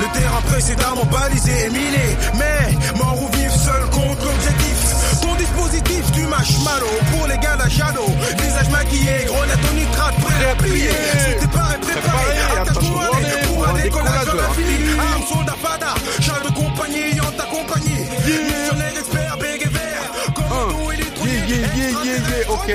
[0.00, 2.16] Le terrain précédemment balisé et miné.
[2.38, 4.78] Mais mort ou vivre seul contre l'objectif.
[5.20, 8.04] Ton dispositif du marshmallow pour les gars d'Achado.
[8.40, 10.90] Visage maquillé, grenade au nitrate, prêt à plier.
[10.90, 13.04] Si t'es pas préparé, attache-toi
[13.46, 14.98] pour un décollage de la fille.
[14.98, 18.04] Arme, soldat, fada, char de compagnie en ta compagnie.
[18.24, 19.27] Missionnaire, expert,
[21.48, 22.50] Yeah, yeah, yeah, yeah, yeah.
[22.50, 22.70] Ok,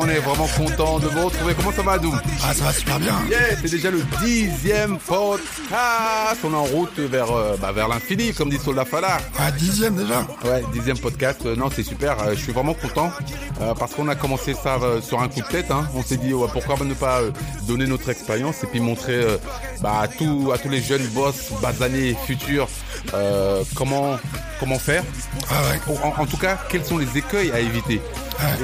[0.00, 1.54] on est vraiment content de vous retrouver.
[1.54, 3.14] Comment ça va, Doum Ah, ça va super bien.
[3.30, 6.38] Yeah, c'est déjà le dixième podcast.
[6.44, 9.16] On est en route vers, euh, bah, vers l'infini, comme dit Soldat Fala.
[9.38, 10.26] Ah, dixième déjà.
[10.44, 11.40] Ouais, dixième podcast.
[11.46, 12.22] Euh, non, c'est super.
[12.22, 13.10] Euh, je suis vraiment content
[13.78, 15.70] parce qu'on a commencé ça sur un coup de tête.
[15.70, 15.88] Hein.
[15.94, 17.22] On s'est dit ouais, pourquoi ne pas
[17.66, 19.24] donner notre expérience et puis montrer
[19.80, 22.68] bah, à, tout, à tous les jeunes boss, basanés, futurs,
[23.74, 24.18] comment
[24.58, 25.04] comment faire.
[25.50, 25.96] Ah ouais.
[26.02, 28.00] En, en tout cas, quels sont les écueils à éviter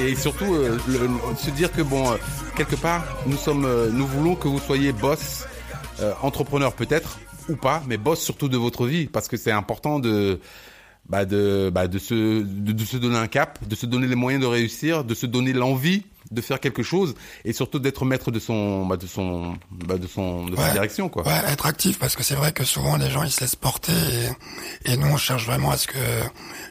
[0.00, 2.16] Et surtout, euh, le- se dire que bon, euh,
[2.56, 5.44] quelque part, nous sommes, euh, nous voulons que vous soyez boss,
[6.22, 10.40] entrepreneur peut-être ou pas, mais boss surtout de votre vie, parce que c'est important de
[11.08, 14.14] bah de bah de se de, de se donner un cap, de se donner les
[14.14, 18.30] moyens de réussir, de se donner l'envie de faire quelque chose et surtout d'être maître
[18.30, 21.22] de son bah, de son bah, de son de sa direction quoi.
[21.26, 23.92] Ouais, être actif parce que c'est vrai que souvent les gens ils se laissent porter
[24.86, 25.98] et, et nous on cherche vraiment à ce que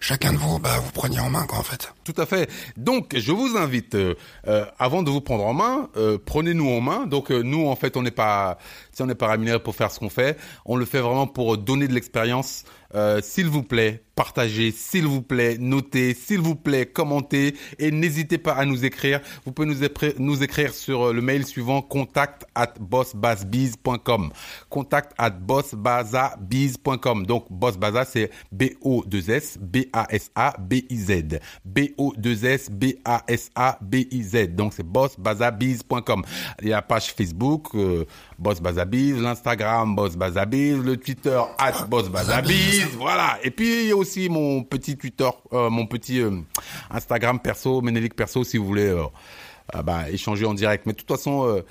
[0.02, 1.94] chacun de vous bah, vous preniez en main quoi en fait.
[2.04, 2.50] Tout à fait.
[2.76, 4.16] Donc, je vous invite, euh,
[4.48, 7.06] euh, avant de vous prendre en main, euh, prenez-nous en main.
[7.06, 8.58] Donc, euh, nous, en fait, on n'est pas,
[8.92, 11.58] si on n'est pas rémunéré pour faire ce qu'on fait, on le fait vraiment pour
[11.58, 12.66] donner de l'expérience.
[12.96, 18.38] Euh, s'il vous plaît, partagez, s'il vous plaît, notez, s'il vous plaît, commentez et n'hésitez
[18.38, 19.20] pas à nous écrire.
[19.46, 24.32] Vous pouvez nous, écrire- nous écrire sur euh, le mail suivant contact at bossbazabiz.com.
[24.70, 27.26] Contact at bossbazabiz.com.
[27.26, 31.40] Donc, bossbaza, c'est B-O-2-S, B-A-S-A, B-I-Z.
[31.66, 34.48] B-O-2-S, B-A-S-A-B-I-Z.
[34.56, 36.24] Donc, c'est bossbazabiz.com.
[36.62, 38.06] Il y a la page Facebook, euh,
[38.40, 43.38] Boss Bazabiz, l'Instagram Boss Bazabiz, le Twitter at Boss Bazabiz, voilà.
[43.44, 46.42] Et puis il y a aussi mon petit Twitter, euh, mon petit euh,
[46.92, 50.86] Instagram perso, Ménélique perso, si vous voulez euh, bah, échanger en direct.
[50.86, 51.64] Mais de toute façon,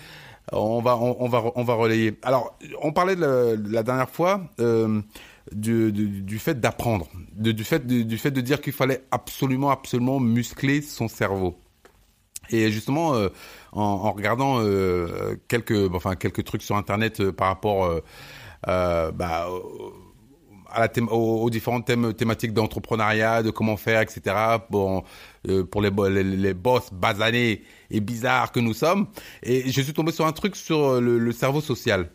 [0.50, 2.18] on va on, va on va relayer.
[2.22, 4.40] Alors, on parlait la, de la dernière fois.
[5.50, 9.70] Du, du, du fait d'apprendre, du fait de, du fait de dire qu'il fallait absolument
[9.70, 11.58] absolument muscler son cerveau.
[12.50, 13.14] Et justement,
[13.72, 14.62] en, regardant
[15.48, 18.00] quelques, enfin quelques trucs sur internet par rapport
[18.64, 19.48] bah,
[20.74, 24.20] à la thème- aux, aux différents thèmes thématiques d'entrepreneuriat, de comment faire, etc.
[24.70, 25.04] Bon,
[25.48, 29.06] euh, pour les, bo- les, les boss basanés et bizarres que nous sommes.
[29.42, 32.08] Et je suis tombé sur un truc sur euh, le, le cerveau social.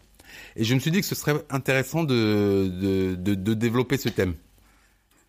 [0.55, 4.09] Et je me suis dit que ce serait intéressant de, de, de, de développer ce
[4.09, 4.33] thème.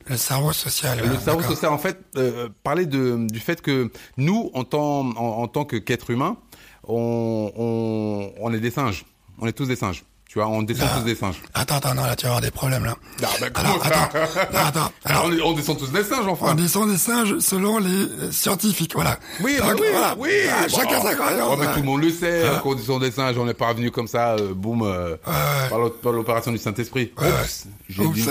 [0.06, 0.98] Le cerveau social.
[1.00, 5.00] Le euh, cerveau social, en fait, euh, parler de, du fait que nous, en tant,
[5.00, 6.38] en, en tant que qu'être humain,
[6.86, 9.04] on, on, on est des singes.
[9.38, 10.04] On est tous des singes.
[10.28, 11.40] Tu vois, on descend tous des singes.
[11.54, 12.94] Attends, attends, non, là tu vas avoir des problèmes là.
[13.22, 14.92] Ah, bah, comment Alors, ça attends, non, attends.
[15.06, 16.54] Alors, on, on descend tous des singes, on enfin.
[16.54, 19.16] descend des singes selon les euh, scientifiques, voilà.
[19.40, 20.14] Oui, bah Donc, oui, voilà.
[20.18, 20.28] oui.
[20.50, 21.58] Ah, chacun sa croyance.
[21.58, 23.90] Ouais, mais tout le monde le sait, qu'on descend des singes, on n'est pas venu
[23.90, 25.16] comme ça, euh, boum, euh,
[25.70, 27.10] par l'op- par l'opération du Saint-Esprit.
[27.16, 28.26] Oups, j'ai dit une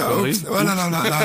[0.47, 1.15] voilà, non, non, non, non, non.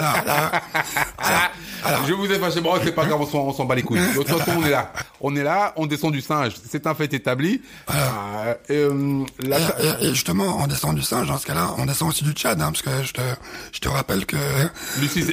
[2.06, 4.00] Je vous ai fâché, bon, c'est pas grave, on s'en- on bat les couilles.
[4.00, 4.90] De toute façon, on est là.
[5.20, 6.54] On est là, on descend du singe.
[6.70, 7.60] C'est un fait établi.
[8.70, 8.88] Et-
[10.00, 12.72] et justement, on descend du singe, dans ce cas-là, on descend aussi du Tchad, hein,
[12.72, 13.20] parce que je te,
[13.72, 14.36] je te rappelle que...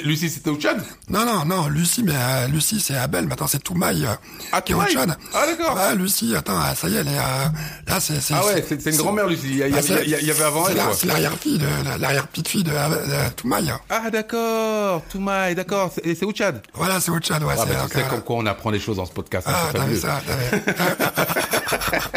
[0.03, 0.81] Lucie, c'était au Tchad?
[1.09, 4.09] Non, non, non, Lucie, mais euh, Lucie, c'est Abel, maintenant c'est Toumaï euh,
[4.51, 5.15] Ah, qui est au Tchad.
[5.33, 5.75] Ah, d'accord.
[5.75, 7.17] Ouais, Lucie, attends, ah, ça y est, elle est...
[7.17, 7.45] euh,
[7.87, 8.19] là, c'est...
[8.33, 9.41] Ah ouais, c'est une grand-mère, Lucie.
[9.45, 10.77] Il y, y Ah, avait- y y avant elle.
[10.93, 11.61] C'est l'arrière-fille
[11.99, 13.71] L'arrière-petite-fille de, de, de Toumaï.
[13.89, 15.03] Ah, d'accord.
[15.09, 15.91] Toumaï, d'accord.
[15.93, 16.61] C'est- Et c'est au Tchad?
[16.73, 17.53] Voilà, c'est au Tchad, ouais.
[17.57, 19.47] Ah, c'est comme quoi on apprend des choses dans ce podcast.
[19.49, 20.63] hein, Ah, t'as vu ça, t'as vu.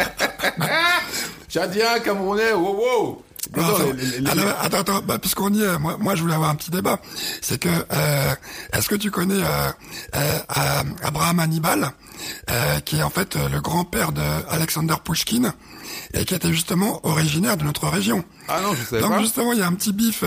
[1.57, 3.23] Tchadien, Camerounais, wow, wow.
[3.55, 6.15] Non, non, Attends, les- les- les- alors, attends, attends, bah, puisqu'on y est, moi, moi,
[6.15, 6.99] je voulais avoir un petit débat.
[7.41, 8.33] C'est que, euh,
[8.71, 9.71] est-ce que tu connais euh,
[10.15, 10.39] euh,
[11.03, 11.91] Abraham Hannibal,
[12.49, 15.53] euh, qui est en fait le grand-père de Alexander Pushkin,
[16.15, 18.23] et qui était justement originaire de notre région.
[18.47, 19.19] Ah non, je savais Donc pas.
[19.19, 20.23] justement, il y a un petit bif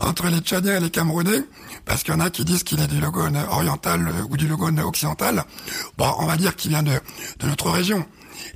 [0.00, 1.44] entre les Tchadiens et les Camerounais,
[1.86, 4.80] parce qu'il y en a qui disent qu'il est du Logone oriental ou du Logone
[4.80, 5.44] occidental.
[5.96, 6.92] Bon, on va dire qu'il vient de,
[7.38, 8.04] de notre région.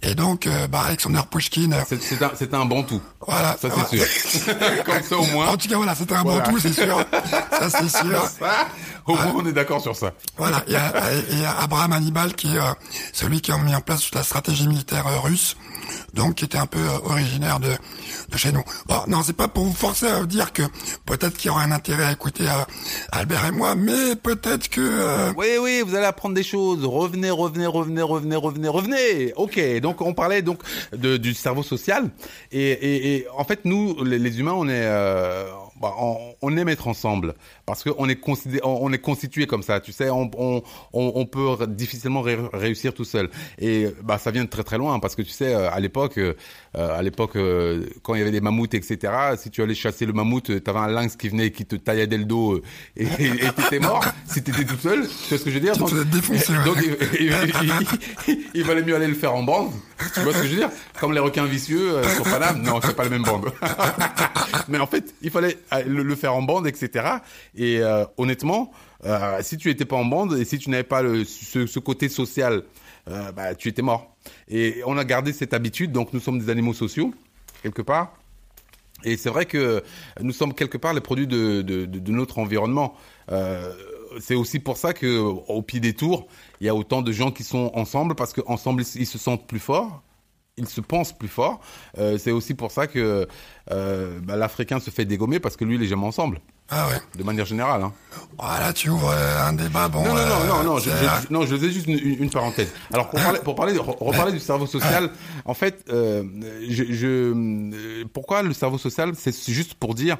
[0.01, 3.01] Et donc, euh, bah, Alexander Pushkin, euh, C'est- C'est un, c'est un bantou.
[3.27, 3.57] voilà.
[3.61, 4.55] Ça, c'est sûr.
[4.85, 5.49] Comme ça, au moins.
[5.49, 6.41] En tout cas, voilà, c'était un Voilà.
[6.41, 7.05] bon tout, c'est sûr.
[7.51, 8.23] Ça, c'est sûr.
[8.39, 8.67] Ça,
[9.07, 10.13] au moins, on est d'accord sur ça.
[10.37, 10.93] Voilà, il y a,
[11.31, 12.73] il y a Abraham Hannibal qui est euh,
[13.13, 15.57] celui qui a mis en place toute la stratégie militaire euh, russe,
[16.15, 18.63] donc qui était un peu euh, originaire de, de chez nous.
[18.87, 20.63] Bon, non, c'est pas pour vous forcer à dire que
[21.07, 22.65] peut-être qu'il y aurait un intérêt à écouter euh,
[23.11, 24.81] Albert et moi, mais peut-être que...
[24.81, 26.85] euh, Oui, oui, vous allez apprendre des choses.
[26.85, 29.33] Revenez, revenez, revenez, revenez, revenez, revenez.
[29.37, 30.61] Ok, donc on parlait donc
[30.93, 32.11] du cerveau social.
[32.53, 34.87] Et, en fait, nous, les, humains, on est...
[35.81, 37.35] bah, on, on aime être ensemble
[37.73, 38.21] parce qu'on est
[38.65, 39.81] on est constitué comme ça.
[39.81, 43.31] Tu sais, on, on, on peut difficilement réussir tout seul.
[43.59, 46.35] Et bah ça vient de très très loin parce que tu sais, à l'époque, euh,
[46.75, 49.13] à l'époque euh, quand il y avait des mammouths, etc.
[49.39, 52.25] Si tu allais chasser le mammouth, t'avais un lynx qui venait qui te taillait le
[52.25, 52.63] dos euh,
[52.97, 54.05] et t'étais mort.
[54.27, 55.77] si t'étais tout seul, tu sais ce que je veux dire?
[55.77, 56.77] Donc, donc
[57.19, 57.33] il,
[58.55, 59.71] il, valait mieux aller le faire en bande.
[60.15, 60.71] Tu vois ce que je veux dire?
[61.01, 62.63] Comme les requins vicieux sur Paname.
[62.63, 63.51] Non, c'est pas la même bande.
[64.69, 67.07] Mais en fait, il fallait le, faire en bande, etc.
[67.57, 68.73] Et euh, honnêtement,
[69.05, 72.63] euh, si tu étais pas en bande et si tu n'avais pas ce, côté social,
[73.09, 74.15] euh, bah, tu étais mort.
[74.49, 77.13] Et on a gardé cette habitude, donc nous sommes des animaux sociaux,
[77.63, 78.15] quelque part.
[79.05, 79.83] Et c'est vrai que
[80.21, 82.95] nous sommes quelque part les produits de, notre environnement.
[84.21, 86.29] C'est aussi pour ça que au pied des tours,
[86.61, 89.59] il y a autant de gens qui sont ensemble parce qu'ensemble ils se sentent plus
[89.59, 90.03] forts
[90.59, 91.61] il se pense plus fort.
[91.99, 93.27] Euh, c'est aussi pour ça que
[93.69, 96.41] bah, l'Africain se fait dégommer parce que lui, il est jamais ensemble.
[96.75, 96.97] Ah ouais.
[97.19, 97.83] De manière générale.
[97.83, 97.93] Hein.
[98.39, 99.89] Voilà, tu ouvres euh, un débat.
[99.89, 100.03] Bon.
[100.03, 100.79] Non, non, non, non, non.
[100.79, 102.73] Je, je, non, je faisais juste une, parenthèse.
[102.93, 105.11] Alors pour parler, pour parler, reparler du cerveau social,
[105.45, 106.25] en fait, euh,
[106.69, 110.17] je, je, pourquoi le cerveau social, c'est juste pour dire,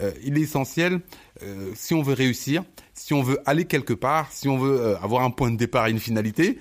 [0.00, 1.00] euh, il est essentiel
[1.42, 4.98] euh, si on veut réussir, si on veut aller quelque part, si on veut euh,
[4.98, 6.58] avoir un point de départ et une finalité,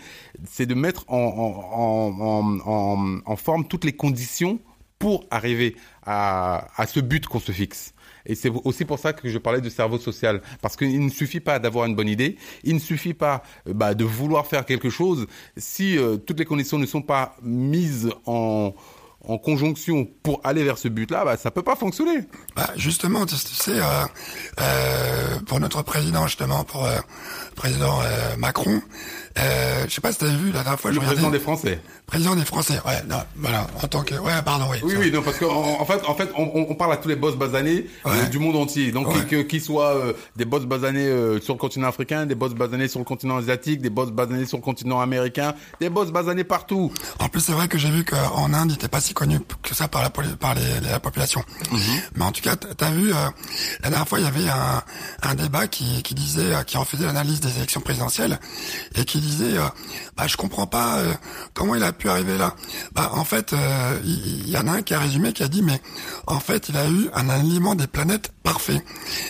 [0.50, 4.60] c'est de mettre en, en, en, en, forme toutes les conditions
[5.00, 7.94] pour arriver à, à ce but qu'on se fixe.
[8.26, 11.40] Et c'est aussi pour ça que je parlais de cerveau social, parce qu'il ne suffit
[11.40, 15.28] pas d'avoir une bonne idée, il ne suffit pas bah, de vouloir faire quelque chose
[15.58, 18.74] si toutes les conditions ne sont pas mises en
[19.38, 22.22] conjonction pour aller vers ce but-là, bah, ça peut pas fonctionner.
[22.56, 24.06] Bah, justement, tu sais, euh,
[24.62, 26.98] euh, pour notre président, justement, pour euh,
[27.56, 28.82] président euh, Macron,
[29.38, 30.92] euh, je sais pas si tu vu la dernière fois.
[30.92, 31.80] Le président des Français.
[32.06, 34.78] Président des Français, ouais, non, voilà, en tant que, ouais, pardon, oui.
[34.84, 37.16] Oui, oui, non, parce qu'en en, fait, en fait, on, on, parle à tous les
[37.16, 38.92] boss basanés euh, du monde entier.
[38.92, 39.08] Donc,
[39.48, 43.00] qu'ils soient euh, des boss basanés euh, sur le continent africain, des boss basanés sur
[43.00, 46.94] le continent asiatique, des boss basanés sur le continent américain, des boss basanés partout.
[47.20, 49.74] En plus, c'est vrai que j'ai vu qu'en Inde, il n'était pas si connu que
[49.74, 51.44] ça par la, par les, la population.
[51.72, 51.80] Mhm.
[52.16, 54.84] Mais en tout cas, t'as vu, la dernière fois, il y avait un,
[55.24, 58.40] un débat qui, qui disait, qui refusait l'analyse des élections présidentielles
[58.94, 59.58] et qui disait,
[60.16, 61.02] bah, je comprends pas
[61.54, 62.56] comment il a pu arriver là
[62.94, 65.62] Bah en fait, euh, il y, en a un qui a résumé, qui a dit
[65.62, 65.82] mais
[66.28, 68.84] en fait il a eu un alignement des planètes parfait.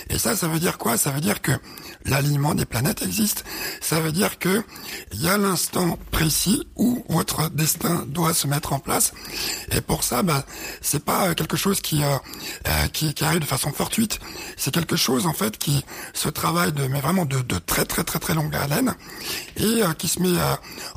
[0.10, 0.98] Et ça, ça veut dire quoi?
[0.98, 1.52] Ça veut dire que
[2.06, 3.46] l'alignement des planètes existe.
[3.82, 4.64] Ça veut dire que
[5.14, 9.14] il y a l'instant précis où votre destin doit se mettre en place.
[9.72, 10.46] Et pour ça, bah,
[10.82, 12.18] c'est pas quelque chose qui, euh,
[12.68, 14.20] euh, qui, qui arrive de façon fortuite.
[14.58, 15.84] C'est quelque chose en fait qui
[16.14, 18.94] se travaille de mais vraiment de, de très très très très longue haleine
[19.58, 20.38] et qui se met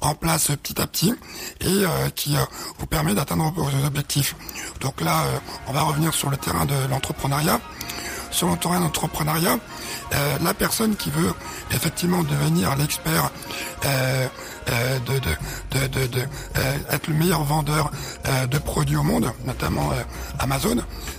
[0.01, 1.15] en place petit à petit
[1.61, 2.41] et euh, qui euh,
[2.79, 4.35] vous permet d'atteindre vos objectifs.
[4.81, 7.61] Donc là, euh, on va revenir sur le terrain de l'entrepreneuriat.
[8.31, 9.59] Sur le terrain d'entrepreneuriat,
[10.43, 11.33] la personne qui veut
[11.71, 13.31] effectivement devenir l'expert
[13.83, 16.21] de, de, de, de,
[16.91, 17.91] être le meilleur vendeur
[18.51, 19.91] de produits au monde, notamment
[20.39, 20.77] Amazon,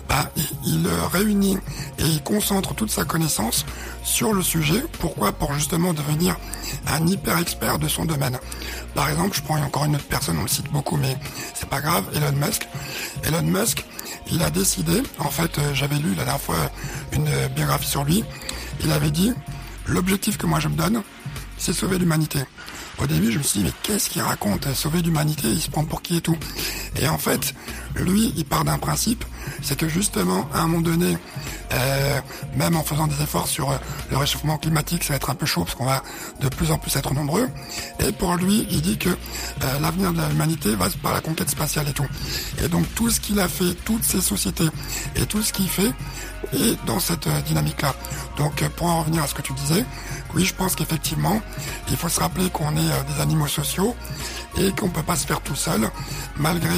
[0.07, 1.57] bah, il, il, réunit
[1.97, 3.65] et il concentre toute sa connaissance
[4.03, 4.83] sur le sujet.
[5.00, 5.31] Pourquoi?
[5.31, 6.35] Pour justement devenir
[6.88, 8.38] un hyper expert de son domaine.
[8.95, 11.15] Par exemple, je prends encore une autre personne, on le cite beaucoup, mais
[11.53, 12.67] c'est pas grave, Elon Musk.
[13.23, 13.85] Elon Musk,
[14.31, 16.71] il a décidé, en fait, euh, j'avais lu la dernière fois
[17.13, 18.23] une biographie sur lui,
[18.83, 19.33] il avait dit,
[19.87, 21.01] l'objectif que moi je me donne,
[21.57, 22.39] c'est sauver l'humanité.
[23.01, 24.73] Au début, je me suis dit, mais qu'est-ce qu'il raconte?
[24.73, 26.37] Sauver l'humanité, il se prend pour qui et tout?
[26.99, 27.53] Et en fait,
[27.95, 29.23] lui, il part d'un principe,
[29.61, 31.18] c'est que justement, à un moment donné,
[31.73, 32.19] euh,
[32.56, 33.77] même en faisant des efforts sur euh,
[34.11, 36.03] le réchauffement climatique, ça va être un peu chaud parce qu'on va
[36.41, 37.47] de plus en plus être nombreux.
[37.99, 41.87] Et pour lui, il dit que euh, l'avenir de l'humanité va par la conquête spatiale
[41.87, 42.07] et tout.
[42.63, 44.68] Et donc tout ce qu'il a fait, toutes ces sociétés
[45.15, 45.91] et tout ce qu'il fait
[46.53, 47.94] est dans cette dynamique-là.
[48.37, 49.85] Donc pour en revenir à ce que tu disais,
[50.35, 51.41] oui, je pense qu'effectivement,
[51.89, 53.95] il faut se rappeler qu'on est des animaux sociaux
[54.57, 55.89] et qu'on peut pas se faire tout seul,
[56.37, 56.75] malgré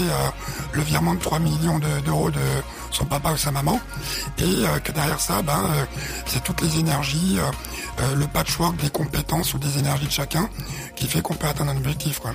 [0.74, 2.40] le virement de 3 millions d'euros de,
[2.92, 3.80] son papa ou sa maman,
[4.38, 5.86] et euh, que derrière ça, ben, euh,
[6.26, 10.50] c'est toutes les énergies, euh, le patchwork des compétences ou des énergies de chacun
[10.96, 12.20] qui fait qu'on peut atteindre un objectif.
[12.20, 12.34] Quoi.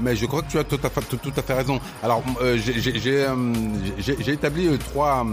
[0.00, 1.80] Mais je crois que tu as tout à fait, tout, à fait raison.
[2.02, 2.22] Alors,
[2.54, 5.26] j'ai établi trois,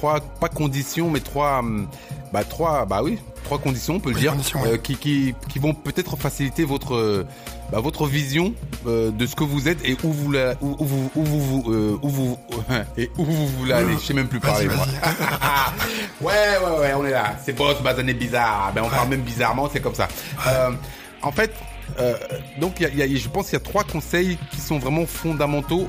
[0.00, 1.62] trois, pas conditions, mais trois,
[2.32, 4.34] bah trois, bah oui, trois conditions, on peut le dire,
[4.82, 7.26] qui, qui, qui vont peut-être faciliter votre
[7.70, 8.54] bah, votre vision
[8.86, 11.64] euh, de ce que vous êtes et où vous la, où, où, vous où vous
[11.70, 12.38] euh, où vous
[12.96, 13.92] et où vous voulez aller.
[13.92, 14.86] Je sais même plus parler moi.
[16.22, 16.32] ouais
[16.64, 17.36] ouais ouais, on est là.
[17.44, 18.72] C'est boss basané bizarre.
[18.74, 20.08] Ben on parle même bizarrement, c'est comme ça.
[20.46, 20.70] Euh,
[21.20, 21.52] en fait,
[21.98, 22.14] euh,
[22.58, 25.04] donc y a, y a, je pense qu'il y a trois conseils qui sont vraiment
[25.04, 25.88] fondamentaux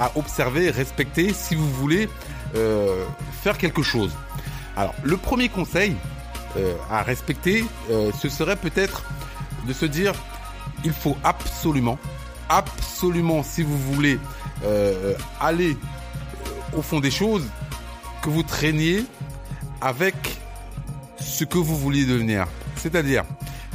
[0.00, 2.08] à observer respecter si vous voulez
[2.54, 3.04] euh,
[3.42, 4.12] faire quelque chose.
[4.76, 5.96] Alors, le premier conseil
[6.56, 9.04] euh, à respecter, euh, ce serait peut-être
[9.66, 10.12] de se dire,
[10.84, 11.98] il faut absolument,
[12.48, 14.18] absolument, si vous voulez
[15.40, 15.76] aller
[16.76, 17.44] au fond des choses,
[18.22, 19.04] que vous traîniez
[19.80, 20.14] avec
[21.20, 22.46] ce que vous vouliez devenir.
[22.76, 23.24] C'est-à-dire,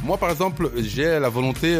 [0.02, 1.78] moi par exemple, j'ai la volonté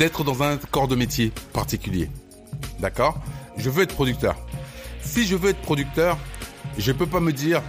[0.00, 2.10] d'être dans un corps de métier particulier.
[2.80, 3.20] D'accord?
[3.56, 4.36] Je veux être producteur.
[5.10, 6.16] Si je veux être producteur,
[6.78, 7.62] je peux pas me dire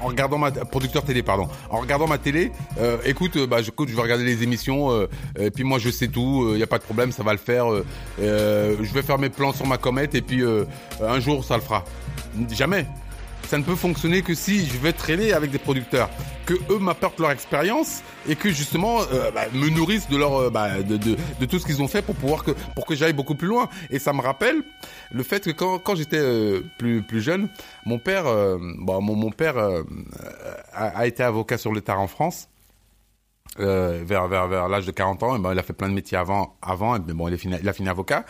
[0.00, 3.68] en regardant ma producteur télé pardon en regardant ma télé euh, écoute euh, bah je,
[3.68, 6.62] écoute, je vais regarder les émissions euh, et puis moi je sais tout il y
[6.62, 7.66] a pas de problème ça va le faire
[8.18, 10.42] je vais faire mes plans sur ma comète et puis
[11.02, 11.84] un jour ça le fera.
[12.50, 12.86] Jamais
[13.44, 16.10] ça ne peut fonctionner que si je vais traîner avec des producteurs,
[16.46, 20.50] que eux m'apportent leur expérience et que justement euh, bah, me nourrissent de leur euh,
[20.50, 23.12] bah, de, de, de tout ce qu'ils ont fait pour pouvoir que pour que j'aille
[23.12, 23.68] beaucoup plus loin.
[23.90, 24.62] Et ça me rappelle
[25.12, 27.48] le fait que quand, quand j'étais euh, plus plus jeune,
[27.84, 32.08] mon père euh, bon mon, mon père a, a été avocat sur le tard en
[32.08, 32.48] France.
[33.60, 36.56] Euh, vers l'âge de 40 ans, ben, il a fait plein de métiers avant
[37.06, 38.24] mais bon, il a fini avocat.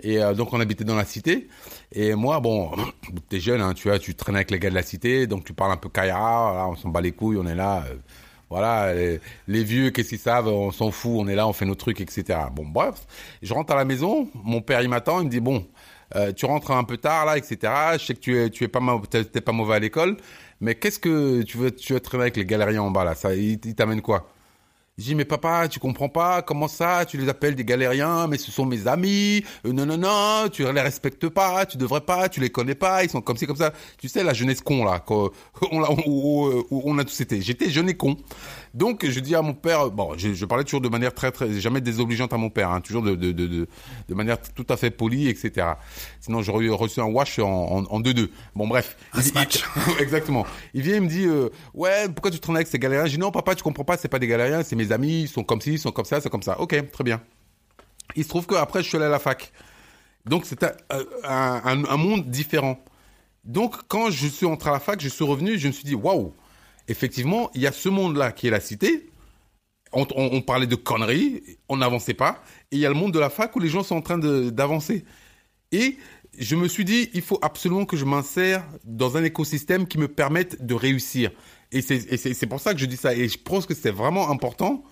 [0.00, 1.48] Et euh, donc on habitait dans la cité.
[1.92, 2.70] Et moi, bon,
[3.28, 5.52] t'es jeune, hein, tu vois, tu traînes avec les gars de la cité, donc tu
[5.52, 7.84] parles un peu voilà, on s'en bat les couilles, on est là.
[7.90, 7.94] euh,
[8.48, 8.92] voilà,
[9.46, 12.00] les, vieux, qu'est-ce qu'ils savent, on s'en fout, on est là, on fait nos trucs,
[12.00, 12.36] etc.
[12.52, 13.06] Bon, bref,
[13.42, 15.64] je rentre à la maison, mon père il m'attend, il me dit bon,
[16.36, 17.72] tu rentres un peu tard là, etc.
[17.92, 18.80] Je sais que tu es, pas
[19.52, 20.16] mauvais à l'école,
[20.60, 23.34] mais qu'est-ce que tu veux, tu veux traîner avec les galériens en bas là, ça,
[23.36, 24.28] ils ils t'amènent quoi?
[24.98, 28.36] Je dis mais papa, tu comprends pas comment ça Tu les appelles des galériens, mais
[28.36, 29.42] ce sont mes amis.
[29.64, 33.02] Euh, non non non, tu les respectes pas, tu devrais pas, tu les connais pas,
[33.02, 33.72] ils sont comme ci comme ça.
[33.98, 35.30] Tu sais la jeunesse con là, qu'on-
[35.72, 37.40] on, a tous été.
[37.40, 38.16] J'étais jeune et con.
[38.74, 41.50] Donc je dis à mon père, bon, je, je parlais toujours de manière très très
[41.60, 43.68] jamais désobligeante à mon père, hein, toujours de, de, de, de,
[44.08, 45.66] de manière tout à fait polie, etc.
[46.20, 48.28] Sinon j'aurais reçu un wash en en, en 2-2.
[48.54, 48.96] Bon bref.
[49.14, 49.64] Un smash.
[49.98, 50.44] Exactement.
[50.74, 53.06] Il vient, il me dit, euh, ouais, pourquoi tu traînes avec ces galériens?
[53.06, 55.28] Je dis, non, papa, tu comprends pas, c'est pas des galériens, c'est mes amis, ils
[55.28, 56.60] sont comme ci, ils sont comme ça, c'est comme ça.
[56.60, 57.20] Ok, très bien.
[58.16, 59.52] Il se trouve qu'après, je suis allé à la fac.
[60.26, 60.72] Donc, c'était
[61.24, 62.82] un, un, monde différent.
[63.44, 65.94] Donc, quand je suis entré à la fac, je suis revenu, je me suis dit,
[65.94, 66.34] waouh,
[66.88, 69.10] effectivement, il y a ce monde-là qui est la cité.
[69.92, 72.42] On, parlait de conneries, on n'avançait pas.
[72.70, 74.18] Et il y a le monde de la fac où les gens sont en train
[74.18, 75.04] d'avancer.
[75.72, 75.96] Et
[76.38, 80.06] je me suis dit, il faut absolument que je m'insère dans un écosystème qui me
[80.06, 81.32] permette de réussir.
[81.72, 83.14] Et c'est pour ça que je dis ça.
[83.14, 84.82] Et je pense que c'est vraiment important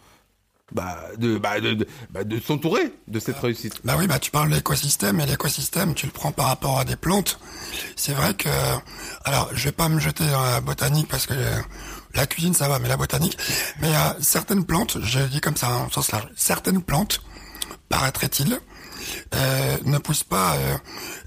[0.72, 3.80] bah, de, bah, de, bah, de s'entourer de cette réussite.
[3.84, 6.84] Bah oui, bah tu parles de l'écosystème et l'écosystème, tu le prends par rapport à
[6.84, 7.40] des plantes.
[7.96, 8.50] C'est vrai que,
[9.24, 11.34] alors, je vais pas me jeter dans la botanique parce que
[12.14, 13.38] la cuisine ça va, mais la botanique.
[13.80, 17.22] Mais euh, certaines plantes, je dis comme ça hein, en sens large, certaines plantes,
[17.88, 18.60] paraîtrait-il,
[19.34, 20.76] euh, ne poussent pas euh,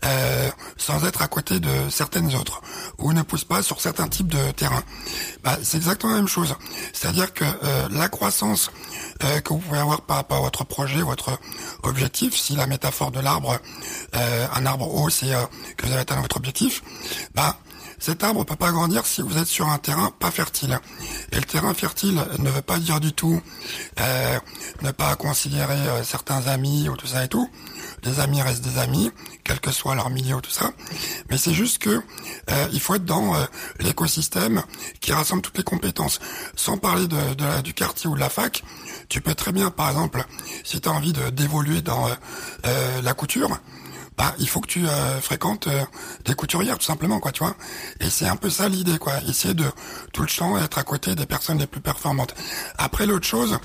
[0.06, 2.62] euh, sans être à côté de certaines autres,
[2.98, 4.84] ou ne poussent pas sur certains types de terrains.
[5.44, 6.56] Bah, c'est exactement la même chose.
[6.94, 7.46] C'est-à-dire que
[7.92, 8.72] la croissance
[9.20, 11.38] que vous pouvez avoir par rapport à votre projet, votre
[11.84, 13.58] objectif, si la métaphore de l'arbre,
[14.14, 15.32] un arbre haut, c'est
[15.78, 16.84] que vous avez atteint votre objectif,
[17.34, 17.58] bah
[18.02, 20.80] cet arbre peut pas grandir si vous êtes sur un terrain pas fertile.
[21.32, 23.40] Et le terrain fertile ne veut pas dire du tout
[24.00, 24.40] euh,
[24.82, 27.48] ne pas considérer euh, certains amis ou tout ça et tout.
[28.04, 29.12] Les amis restent des amis,
[29.44, 30.72] quel que soit leur milieu ou tout ça.
[31.30, 32.02] Mais c'est juste que
[32.50, 33.36] euh, il faut être dans
[33.80, 34.64] l'écosystème
[35.00, 36.20] qui rassemble toutes les compétences.
[36.56, 38.64] Sans parler de, du quartier ou de la fac,
[39.10, 40.26] tu peux très bien, par exemple,
[40.64, 42.10] si tu as envie d'évoluer dans
[43.04, 43.60] la couture,
[44.22, 45.84] bah, il faut que tu euh, fréquentes euh,
[46.26, 47.56] des couturières tout simplement quoi tu vois.
[48.02, 49.14] Et c'est un peu ça l'idée quoi.
[49.28, 49.66] Essayer de
[50.14, 52.36] tout le temps être à côté des personnes les plus performantes.
[52.78, 53.58] Après l'autre chose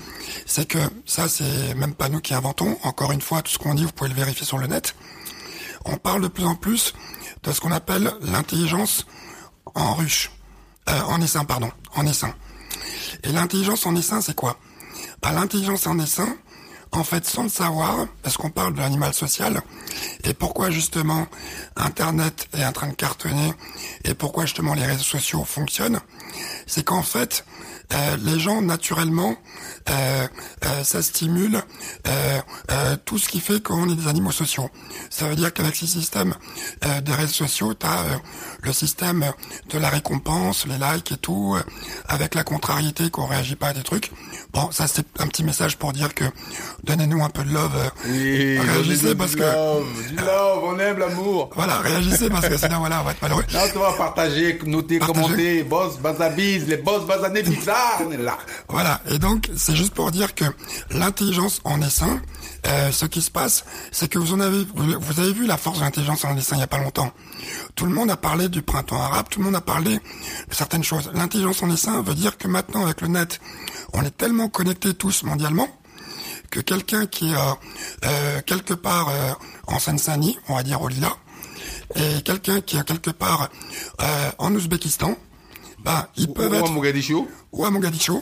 [0.47, 2.75] c'est que ça c'est même pas nous qui inventons.
[2.81, 4.95] Encore une fois tout ce qu'on dit vous pouvez le vérifier sur le net.
[5.85, 6.95] On parle de plus en plus
[7.43, 9.05] de ce qu'on appelle l'intelligence
[9.75, 10.31] en ruche.
[10.89, 11.69] Euh, en essaim pardon.
[11.93, 12.33] En essaim.
[13.23, 14.57] Et l'intelligence en essaim c'est quoi?
[15.21, 16.35] Bah, l'intelligence en essaim
[16.91, 19.61] en fait, sans le savoir, parce qu'on parle de l'animal social,
[20.23, 21.27] et pourquoi justement
[21.75, 23.53] Internet est en train de cartonner,
[24.03, 25.99] et pourquoi justement les réseaux sociaux fonctionnent,
[26.65, 27.45] c'est qu'en fait,
[28.23, 29.35] les gens naturellement,
[29.89, 30.27] euh,
[30.65, 31.55] euh, ça stimule
[32.07, 32.39] euh,
[32.71, 34.69] euh, tout ce qui fait qu'on est des animaux sociaux.
[35.09, 36.33] Ça veut dire qu'avec ces systèmes
[36.85, 38.03] euh, des réseaux sociaux, tu as
[38.61, 39.25] le système
[39.69, 41.63] de la récompense, les likes et tout, euh,
[42.07, 44.11] avec la contrariété qu'on réagit pas à des trucs.
[44.53, 46.25] Bon, ça c'est un petit message pour dire que
[46.83, 47.71] donnez-nous un peu de love.
[47.75, 51.49] euh, Oui, réagissez parce du que love, du love, on aime l'amour.
[51.55, 53.45] voilà, réagissez parce que sinon voilà, on va être malheureux.
[53.53, 55.21] Non, tu vas partager, noter, Partager.
[55.21, 57.76] commenter, boss, bazabise, les boss basanés bizarres,
[58.69, 60.45] Voilà, et donc c'est juste pour dire que
[60.91, 62.21] l'intelligence en essaim,
[62.67, 65.79] euh, ce qui se passe, c'est que vous en avez, vous, avez vu la force
[65.79, 67.11] de l'intelligence en essaim il y a pas longtemps.
[67.75, 70.83] Tout le monde a parlé du printemps arabe, tout le monde a parlé de certaines
[70.83, 71.09] choses.
[71.13, 73.39] L'intelligence en essaim veut dire que maintenant avec le net,
[73.93, 75.67] on est tellement connectés tous mondialement
[76.49, 77.53] que quelqu'un qui est euh,
[78.05, 79.11] euh, quelque part
[79.67, 81.15] en Seine-Saint-Denis, on va dire au Lila,
[81.95, 83.49] et quelqu'un qui est quelque part
[84.37, 85.15] en Ouzbékistan,
[85.87, 87.29] bah, ils peuvent Ou à être Mogadiscio.
[87.53, 88.21] ou à Mogadiscio,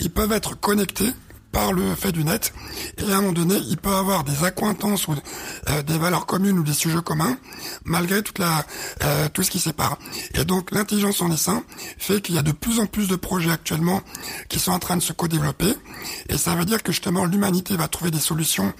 [0.00, 1.12] ils peuvent être connectés
[1.52, 2.52] par le fait du net
[2.98, 5.14] et à un moment donné, ils peuvent avoir des accointances ou
[5.70, 7.38] euh, des valeurs communes ou des sujets communs
[7.84, 8.66] malgré toute la
[9.04, 9.98] euh, tout ce qui sépare.
[10.34, 11.62] Et donc l'intelligence en essaim
[11.96, 14.02] fait qu'il y a de plus en plus de projets actuellement
[14.48, 15.72] qui sont en train de se co-développer
[16.28, 18.72] et ça veut dire que justement l'humanité va trouver des solutions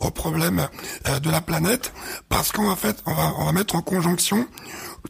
[0.00, 0.68] aux problèmes
[1.08, 1.92] euh, de la planète
[2.28, 4.46] parce qu'en fait, on va on va mettre en conjonction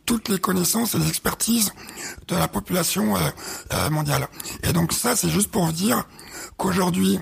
[0.07, 1.73] toutes les connaissances et les expertises
[2.29, 3.21] de la population euh,
[3.73, 4.27] euh, mondiale.
[4.63, 6.05] Et donc ça, c'est juste pour vous dire
[6.57, 7.19] qu'aujourd'hui,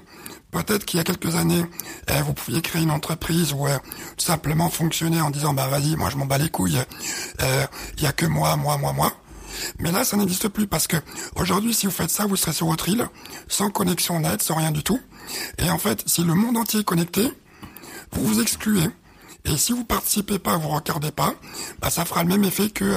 [0.50, 1.64] peut-être qu'il y a quelques années,
[2.10, 3.66] euh, vous pouviez créer une entreprise ou
[4.16, 6.80] simplement fonctionner en disant, bah vas-y, moi je m'en bats les couilles,
[7.40, 9.12] il y a que moi, moi, moi, moi.
[9.78, 10.96] Mais là, ça n'existe plus parce que
[11.34, 13.08] aujourd'hui, si vous faites ça, vous serez sur votre île,
[13.48, 15.00] sans connexion net, sans rien du tout.
[15.58, 17.32] Et en fait, si le monde entier est connecté,
[18.12, 18.88] vous vous excluez.
[19.44, 21.34] Et si vous participez pas, vous regardez pas,
[21.80, 22.96] bah, ça fera le même effet que euh,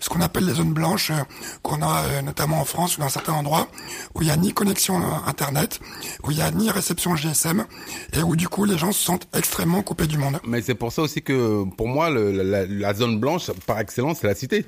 [0.00, 1.22] ce qu'on appelle les zones blanches euh,
[1.62, 3.68] qu'on a euh, notamment en France ou dans certains endroits
[4.14, 5.80] où il y a ni connexion internet,
[6.24, 7.64] où il y a ni réception GSM
[8.12, 10.38] et où du coup les gens se sentent extrêmement coupés du monde.
[10.46, 14.34] Mais c'est pour ça aussi que, pour moi, la, zone blanche, par excellence, c'est la
[14.34, 14.66] cité,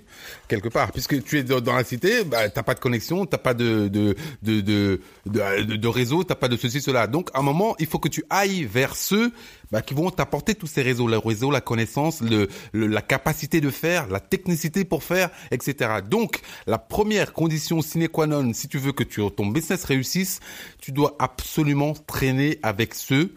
[0.49, 0.93] quelque part.
[0.93, 4.15] Puisque tu es dans la cité, bah, t'as pas de connexion, t'as pas de de
[4.43, 7.07] de de, de, de- de réseau, t'as pas de ceci cela.
[7.07, 9.33] Donc, à un moment, il faut que tu ailles vers ceux
[9.71, 13.61] bah, qui vont t'apporter tous ces réseaux, le réseau, la connaissance, le, le- la capacité
[13.61, 16.01] de faire, la technicité pour faire, etc.
[16.09, 20.41] Donc, la première condition sine qua non, si tu veux que tu, ton business réussisse,
[20.81, 23.35] tu dois absolument traîner avec ceux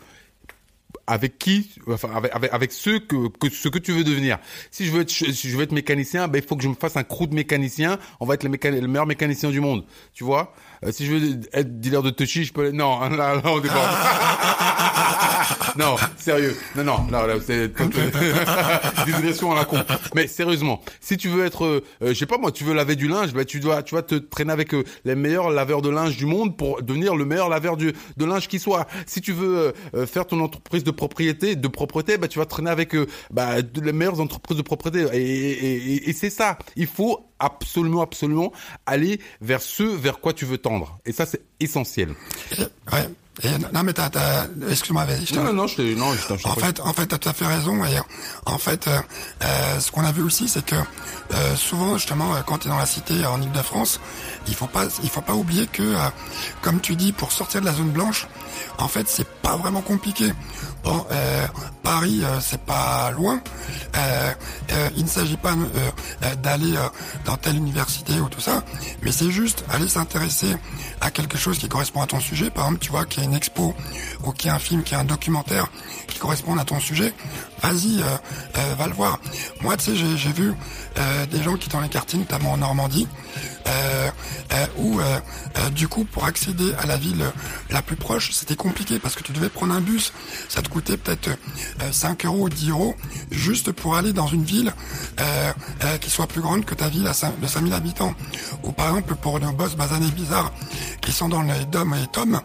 [1.05, 4.37] avec qui, enfin avec, avec, ceux que, que ce que tu veux devenir.
[4.71, 6.75] Si je veux être si je veux être mécanicien, ben il faut que je me
[6.75, 7.99] fasse un crew de mécanicien.
[8.21, 10.53] On va être le, mécan- le meilleur mécanicien du monde, tu vois?
[10.85, 12.71] Euh, si je veux être dealer de touchy, je peux.
[12.71, 13.75] Non, là, là on dépend.
[15.77, 16.55] non, sérieux.
[16.75, 17.67] Non, non, là, là c'est
[19.05, 19.77] digression à la con.
[20.15, 23.07] Mais sérieusement, si tu veux être, euh, je sais pas moi, tu veux laver du
[23.07, 26.17] linge, ben tu dois, tu vas te traîner avec euh, les meilleurs laveurs de linge
[26.17, 28.87] du monde pour devenir le meilleur laveur du, de linge qui soit.
[29.05, 32.45] Si tu veux euh, euh, faire ton entreprise de propriété, de propreté, bah tu vas
[32.45, 32.95] traîner avec
[33.31, 35.05] bah, les meilleures entreprises de propreté.
[35.13, 36.57] Et, et, et- et c'est ça.
[36.75, 38.51] Il faut absolument, absolument
[38.85, 40.97] aller vers ce vers quoi tu veux tendre.
[41.05, 42.15] Et ça, c'est essentiel.
[42.91, 43.09] Ouais.
[43.41, 45.25] Et, non mais t'as, t'as excuse-moi, vas-y.
[45.25, 47.29] je te- Non, non, non, je non, je t'en En fait, en fait, t'as tout
[47.29, 47.83] à fait raison.
[47.83, 47.97] Et
[48.45, 48.99] en fait, euh,
[49.43, 52.77] euh, ce qu'on a vu aussi, c'est que euh, souvent, justement, quand tu es dans
[52.77, 53.99] la cité en Ile-de-France,
[54.47, 55.95] il faut pas, il faut pas oublier que,
[56.61, 58.27] comme tu dis, pour sortir de la zone blanche,
[58.77, 60.31] en fait, c'est pas vraiment compliqué.
[60.85, 61.47] Euh,
[61.81, 63.41] Paris, euh, c'est pas loin.
[63.97, 64.33] Euh,
[64.95, 65.53] il ne s'agit pas
[66.41, 66.73] d'aller
[67.25, 68.63] dans telle université ou tout ça,
[69.01, 70.55] mais c'est juste aller s'intéresser
[71.01, 72.49] à quelque chose qui correspond à ton sujet.
[72.49, 73.75] Par exemple, tu vois qu'il y a une expo
[74.25, 75.67] ou qu'il y a un film, qu'il y a un documentaire
[76.07, 77.13] qui correspond à ton sujet.
[77.61, 78.03] Vas-y,
[78.77, 79.19] va le voir.
[79.61, 80.53] Moi, tu sais, j'ai, vu
[81.31, 83.07] des gens qui dans les quartiers, notamment en Normandie,
[84.77, 85.19] où euh,
[85.57, 87.23] euh, du coup, pour accéder à la ville
[87.69, 90.13] la plus proche, c'était compliqué parce que tu devais prendre un bus.
[90.49, 91.29] Ça te coûtait peut-être
[91.81, 92.95] euh, 5 euros ou 10 euros
[93.31, 94.73] juste pour aller dans une ville
[95.19, 95.51] euh,
[95.83, 98.13] euh, qui soit plus grande que ta ville à 5, de 5000 habitants.
[98.63, 100.51] Ou par exemple, pour nos boss basanés bizarres
[101.01, 102.39] qui sont dans les DOM et TOM,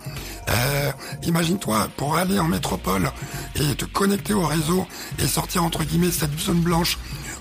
[0.48, 3.10] euh, imagine-toi, pour aller en métropole
[3.54, 4.86] et te connecter au réseau
[5.18, 6.98] et sortir entre guillemets cette zone blanche,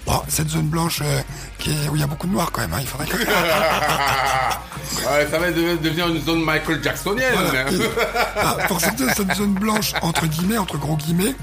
[0.08, 1.22] bon, cette zone blanche euh,
[1.60, 3.18] qui est, où il y a beaucoup de noirs quand même, hein, il faudrait que...
[5.06, 7.34] Ouais, ça va de- devenir une zone Michael Jacksonienne.
[7.34, 7.72] Voilà.
[7.72, 7.76] Et,
[8.38, 8.98] ah, pour cette
[9.36, 11.36] zone blanche, entre guillemets, entre gros guillemets,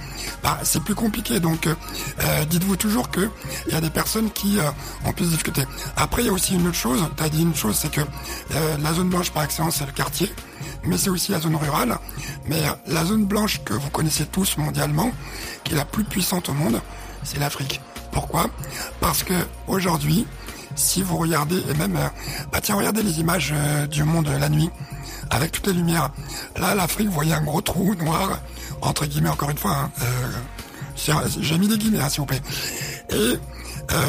[0.42, 1.40] bah, c'est plus compliqué.
[1.40, 1.74] Donc, euh,
[2.22, 3.28] euh, dites-vous toujours que
[3.66, 4.62] il y a des personnes qui euh,
[5.06, 5.66] ont plus de difficultés.
[5.96, 7.04] Après, il y a aussi une autre chose.
[7.16, 9.92] Tu as dit une chose, c'est que euh, la zone blanche par excellence, c'est le
[9.92, 10.32] quartier,
[10.84, 11.96] mais c'est aussi la zone rurale.
[12.48, 15.12] Mais euh, la zone blanche que vous connaissez tous mondialement,
[15.64, 16.80] qui est la plus puissante au monde,
[17.22, 17.80] c'est l'Afrique.
[18.14, 18.46] Pourquoi?
[19.00, 19.34] Parce que
[19.66, 20.26] aujourd'hui,
[20.76, 22.08] si vous regardez, et même, euh,
[22.52, 24.70] bah tiens, regardez les images euh, du monde euh, la nuit,
[25.30, 26.10] avec toutes les lumières.
[26.56, 28.38] Là, l'Afrique, vous voyez un gros trou noir,
[28.82, 29.90] entre guillemets, encore une fois, hein,
[31.40, 32.42] j'ai- mis des guillemets, hein, s'il vous plaît.
[33.10, 33.38] Et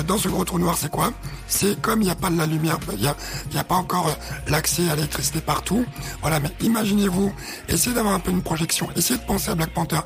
[0.07, 1.11] dans ce gros trou noir, c'est quoi?
[1.47, 4.13] C'est comme il n'y a pas de la lumière, il n'y a, pas encore euh,
[4.47, 5.85] l'accès à l'électricité partout.
[6.21, 7.33] Voilà, mais imaginez-vous,
[7.69, 9.99] essayez d'avoir un peu une projection, essayez de penser à Black Panther.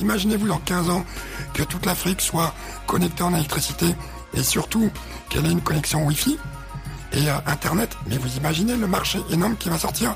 [0.00, 1.04] Imaginez-vous dans 15 ans
[1.54, 2.54] que toute l'Afrique soit
[2.86, 3.94] connectée en électricité
[4.34, 4.90] et surtout
[5.28, 6.38] qu'elle ait une connexion Wi-Fi
[7.12, 7.96] et euh, Internet.
[8.08, 10.14] Mais vous imaginez le marché énorme qui va sortir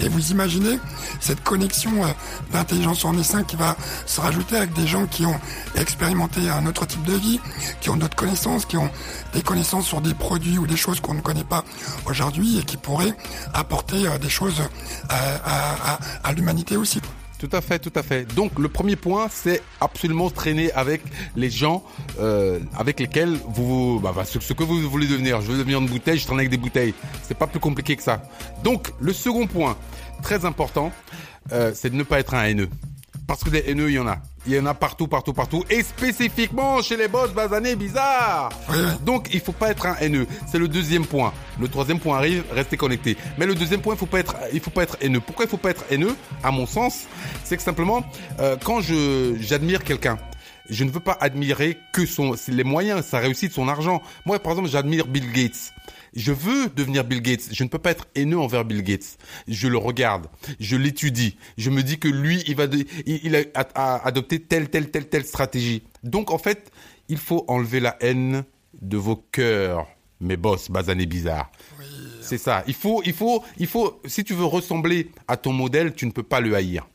[0.00, 0.78] et vous imaginez
[1.20, 2.08] cette connexion euh,
[2.52, 3.76] d'intelligence en essaim qui va
[4.06, 5.38] se rajouter avec des gens qui ont
[5.76, 7.40] expérimenté un autre type de vie,
[7.80, 8.90] qui ont d'autres connaissances, qui ont
[9.32, 11.64] des connaissances sur des produits ou des choses qu'on ne connaît pas
[12.06, 13.14] aujourd'hui et qui pourraient
[13.54, 14.62] apporter euh, des choses
[15.08, 17.00] à, à l'humanité aussi.
[17.40, 18.26] Tout à fait, tout à fait.
[18.34, 21.00] Donc le premier point, c'est absolument traîner avec
[21.36, 21.82] les gens
[22.18, 25.40] euh, avec lesquels vous, bah, bah, ce, que vous voulez devenir.
[25.40, 26.92] Je veux devenir une bouteille, je traîne avec des bouteilles.
[27.22, 28.22] C'est pas plus compliqué que ça.
[28.62, 29.78] Donc le second point,
[30.22, 30.92] très important,
[31.52, 32.68] euh, c'est de ne pas être un haineux.
[33.26, 34.18] Parce que des haineux, il y en a.
[34.46, 35.64] Il y en a partout, partout, partout.
[35.68, 38.50] Et spécifiquement chez les boss basanés bizarres.
[39.04, 40.26] Donc, il faut pas être un haineux.
[40.46, 41.32] C'est le deuxième point.
[41.60, 43.18] Le troisième point arrive, restez connecté.
[43.36, 45.20] Mais le deuxième point, il faut pas être, il faut pas être haineux.
[45.20, 46.16] Pourquoi il faut pas être haineux?
[46.42, 47.04] À mon sens,
[47.44, 48.02] c'est que simplement,
[48.38, 50.18] euh, quand je, j'admire quelqu'un,
[50.70, 54.02] je ne veux pas admirer que son, les moyens, sa réussite, son argent.
[54.24, 55.74] Moi, par exemple, j'admire Bill Gates
[56.14, 57.48] je veux devenir Bill Gates.
[57.52, 59.18] Je ne peux pas être haineux envers Bill Gates.
[59.48, 60.26] Je le regarde,
[60.58, 61.36] je l'étudie.
[61.58, 62.66] Je me dis que lui, il va,
[63.06, 65.82] il, a, adopté telle, telle, telle, telle stratégie.
[66.02, 66.70] Donc en fait,
[67.08, 68.44] il faut enlever la haine
[68.80, 69.86] de vos cœurs,
[70.20, 71.50] mes boss basanés bizarres.
[72.22, 72.62] C'est ça.
[72.66, 74.00] Il faut, il faut, il faut.
[74.04, 76.86] Si tu veux ressembler à ton modèle, tu ne peux pas le haïr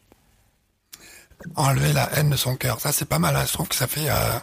[1.55, 2.79] enlever la haine de son cœur.
[2.79, 3.35] Ça, c'est pas mal.
[3.35, 3.43] Hein.
[3.47, 4.09] Je trouve que ça fait...
[4.09, 4.39] Euh,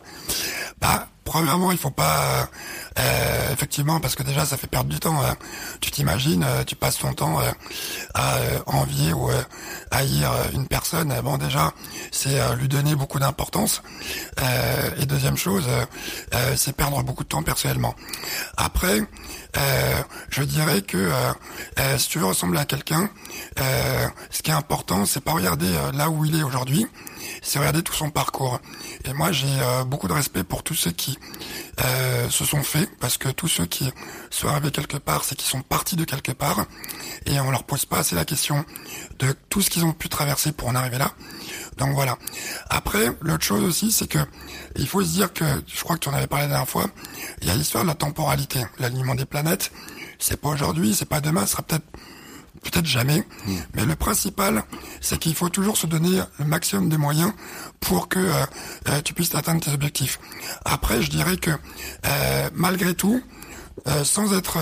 [0.81, 2.51] bah, premièrement, il faut pas...
[2.99, 5.19] Euh, effectivement, parce que déjà, ça fait perdre du temps.
[5.25, 5.35] Hein.
[5.81, 7.39] Tu t'imagines, euh, tu passes ton temps
[8.13, 11.15] à envier ou à haïr une personne.
[11.25, 11.73] Bon, déjà,
[12.11, 13.83] c'est lui donner beaucoup d'importance.
[14.99, 15.67] et deuxième chose,
[16.57, 17.95] c'est perdre beaucoup de temps personnellement.
[18.59, 19.01] Après,
[20.29, 21.11] je dirais que
[21.97, 23.09] si tu veux ressembler à quelqu'un,
[24.31, 26.87] ce qui est important, c'est pas regarder là où il est aujourd'hui,
[27.43, 28.61] c'est regarder tout son parcours.
[29.05, 31.19] Et moi, j'ai euh, beaucoup de respect pour tous ceux qui
[31.83, 33.91] euh, se sont faits, parce que tous ceux qui
[34.31, 36.67] sont arrivés quelque part, c'est qu'ils sont partis de quelque part,
[37.27, 38.65] et on leur pose pas assez la question
[39.19, 41.13] de tout ce qu'ils ont pu traverser pour en arriver là.
[41.79, 42.19] Donc voilà.
[42.69, 44.19] Après, l'autre chose aussi, c'est que
[44.77, 46.87] il faut se dire que, je crois que tu en avais parlé la dernière fois,
[47.41, 49.73] il y a l'histoire de la temporalité, l'alignement des planètes.
[50.19, 51.85] C'est pas aujourd'hui, c'est pas demain, ce sera peut-être
[52.61, 53.25] peut-être jamais.
[53.75, 54.65] Mais le principal,
[55.01, 57.33] c'est qu'il faut toujours se donner le maximum de moyens
[57.81, 58.47] pour que euh,
[58.89, 60.21] euh, tu puisses atteindre tes objectifs.
[60.65, 63.23] Après, je dirais que euh, malgré tout,
[64.05, 64.59] sans être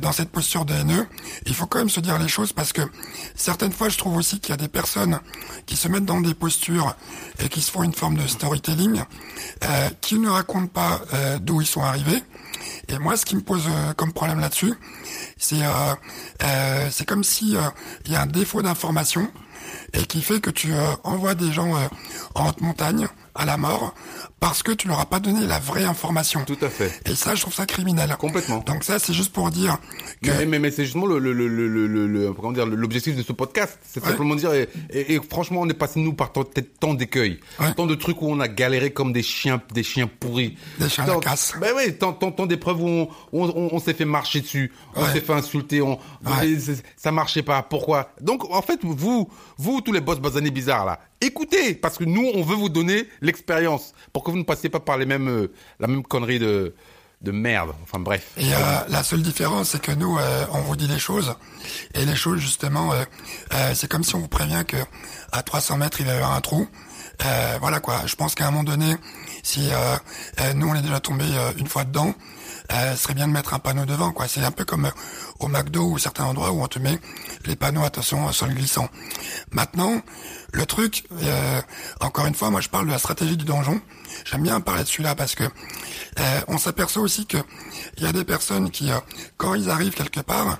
[0.00, 1.06] dans cette posture de haineux,
[1.46, 2.80] il faut quand même se dire les choses parce que
[3.36, 5.20] certaines fois, je trouve aussi qu'il y a des personnes
[5.66, 6.96] qui se mettent dans des postures
[7.38, 9.02] et qui se font une forme de storytelling,
[10.00, 11.02] qui ne racontent pas
[11.40, 12.22] d'où ils sont arrivés.
[12.88, 14.74] Et moi, ce qui me pose comme problème là-dessus,
[15.42, 15.94] c'est euh,
[16.44, 17.60] euh, c'est comme si euh,
[18.06, 19.28] il y a un défaut d'information
[19.92, 20.72] et qui fait que tu
[21.04, 21.74] envoies des gens
[22.34, 23.94] en haute montagne à la mort
[24.40, 26.44] parce que tu leur as pas donné la vraie information.
[26.44, 27.00] Tout à fait.
[27.06, 28.14] Et ça, je trouve ça criminel.
[28.18, 28.58] Complètement.
[28.58, 29.78] Donc ça, c'est juste pour dire
[30.22, 30.30] que...
[30.30, 33.32] Mais, mais, mais c'est justement le, le, le, le, le comment dire l'objectif de ce
[33.32, 33.78] podcast.
[33.82, 36.44] C'est simplement dire et, et, franchement, on est passé nous par tant,
[36.80, 37.40] tant d'écueils,
[37.76, 40.56] tant de trucs où on a galéré comme des chiens, des chiens pourris.
[40.78, 41.54] Des chiens tant, de casse.
[41.60, 45.06] Ben oui, tant, tant, tant d'épreuves où on, on, on, s'est fait marcher dessus, on
[45.06, 45.98] s'est fait insulter, on,
[46.96, 47.62] ça marchait pas.
[47.62, 48.10] Pourquoi?
[48.20, 52.30] Donc en fait, vous, vous tous les boss basanés bizarres là, écoutez, parce que nous,
[52.34, 55.52] on veut vous donner l'expérience pour que vous ne passiez pas par les mêmes, euh,
[55.80, 56.74] la même connerie de,
[57.22, 57.72] de merde.
[57.82, 58.32] Enfin bref.
[58.36, 58.58] Et euh,
[58.88, 61.34] la seule différence, c'est que nous, euh, on vous dit les choses.
[61.94, 62.92] Et les choses, justement,
[63.74, 64.76] c'est comme si on vous prévient que
[65.30, 66.68] à 300 mètres, il va y avoir un trou.
[67.60, 68.02] voilà quoi.
[68.06, 68.96] Je pense qu'à un moment donné,
[69.42, 69.70] si
[70.54, 71.24] nous, on est déjà tombé
[71.56, 72.14] une fois dedans,
[72.70, 74.12] ce serait bien de mettre un panneau devant.
[74.12, 74.26] quoi.
[74.26, 74.90] C'est un peu comme
[75.42, 76.98] au McDo ou certains endroits où on te met
[77.46, 78.88] les panneaux attention sol glissant.
[79.50, 80.02] Maintenant,
[80.52, 81.60] le truc, euh,
[82.00, 83.80] encore une fois, moi je parle de la stratégie du donjon.
[84.24, 87.38] J'aime bien parler de celui-là parce que euh, on s'aperçoit aussi que
[87.96, 88.98] il y a des personnes qui, euh,
[89.38, 90.58] quand ils arrivent quelque part,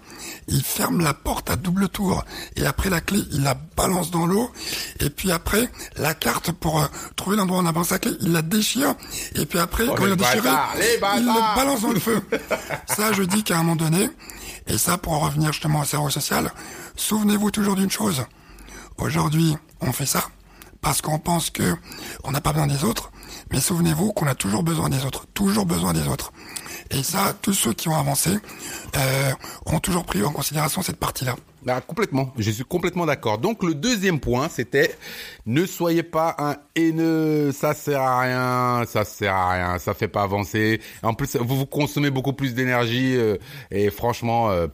[0.48, 2.24] ils ferment la porte à double tour
[2.56, 4.50] et après la clé, ils la balancent dans l'eau
[5.00, 8.42] et puis après la carte pour trouver l'endroit où on avance la clé, ils la
[8.42, 8.94] déchirent
[9.34, 10.42] et puis après oh, quand ils la déchirent,
[11.18, 12.22] ils la balancent dans le feu.
[12.86, 14.08] ça, je dis qu'à un moment donné,
[14.66, 16.52] et ça pour revenir justement au cerveau social,
[16.96, 18.24] souvenez-vous toujours d'une chose.
[18.98, 20.24] Aujourd'hui, on fait ça
[20.80, 21.76] parce qu'on pense que
[22.24, 23.10] on n'a pas besoin des autres,
[23.50, 26.32] mais souvenez-vous qu'on a toujours besoin des autres, toujours besoin des autres.
[26.90, 28.38] Et ça, tous ceux qui ont avancé
[28.96, 29.32] euh,
[29.66, 31.36] ont toujours pris en considération cette partie-là.
[31.64, 32.32] Bah, complètement.
[32.38, 33.38] Je suis complètement d'accord.
[33.38, 34.96] Donc le deuxième point, c'était
[35.46, 37.52] ne soyez pas un haineux.
[37.52, 38.84] Ça sert à rien.
[38.86, 39.78] Ça sert à rien.
[39.78, 40.80] Ça fait pas avancer.
[41.04, 43.36] En plus, vous vous consommez beaucoup plus d'énergie euh,
[43.70, 44.50] et franchement.
[44.50, 44.66] euh,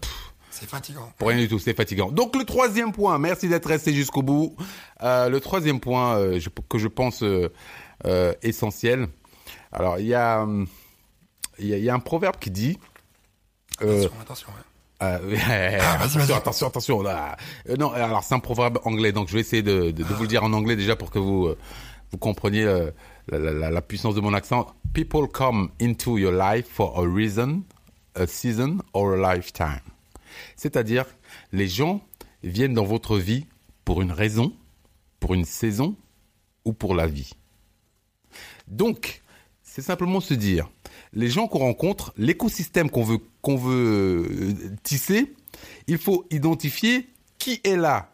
[0.51, 1.13] C'est fatigant.
[1.19, 2.11] pour rien du tout, c'est fatigant.
[2.11, 4.57] Donc le troisième point, merci d'être resté jusqu'au bout.
[5.03, 7.23] Euh, le troisième point je- que je pense
[8.43, 9.09] essentiel.
[9.73, 10.67] Alors il y a, hum,
[11.59, 12.79] il y a, il y a un proverbe qui dit.
[13.81, 14.49] Attention, attention.
[14.49, 14.63] ouais.
[15.03, 17.03] euh, attention, attention, attention.
[17.03, 17.37] Là.
[17.69, 20.23] Euh, non, alors c'est un proverbe anglais, donc je vais essayer de, de, de vous
[20.23, 21.59] le dire en anglais déjà pour que vous euh,
[22.11, 22.91] vous compreniez euh,
[23.29, 24.67] la, la- la- la puissance de mon accent.
[24.95, 27.63] People come into your life for a reason,
[28.17, 29.81] a season or a lifetime.
[30.57, 31.05] C'est-à-dire,
[31.53, 32.01] les gens
[32.43, 33.47] viennent dans votre vie
[33.85, 34.53] pour une raison,
[35.21, 35.95] pour une saison
[36.65, 37.31] ou pour la vie.
[38.67, 39.23] Donc,
[39.63, 40.69] c'est simplement se dire,
[41.13, 45.35] les gens qu'on rencontre, l'écosystème qu'on veut, veut euh, tisser,
[45.87, 47.09] il faut identifier
[47.39, 48.13] qui est là